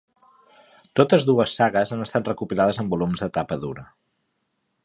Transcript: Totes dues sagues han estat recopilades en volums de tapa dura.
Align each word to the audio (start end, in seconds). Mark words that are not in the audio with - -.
Totes 0.99 1.25
dues 1.27 1.53
sagues 1.59 1.93
han 1.97 2.01
estat 2.07 2.31
recopilades 2.33 2.83
en 2.85 2.93
volums 2.95 3.25
de 3.27 3.33
tapa 3.39 3.63
dura. 3.67 3.89